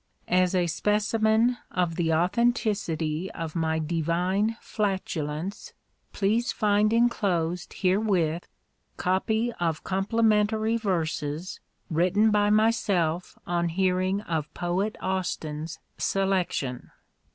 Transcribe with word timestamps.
As 0.27 0.55
a 0.55 0.65
specimen 0.65 1.57
of 1.69 1.95
the 1.95 2.11
authenticity 2.11 3.29
of 3.33 3.55
my 3.55 3.77
divine 3.77 4.57
flatulence, 4.59 5.73
please 6.11 6.51
find 6.51 6.91
inclosed 6.91 7.71
herewith 7.73 8.47
copy 8.97 9.53
of 9.59 9.83
complimentary 9.83 10.75
verses, 10.75 11.59
written 11.91 12.31
by 12.31 12.49
myself 12.49 13.37
on 13.45 13.69
hearing 13.69 14.21
of 14.21 14.51
Poet 14.55 14.97
AUSTIN'S 15.03 15.77
selection. 15.99 16.89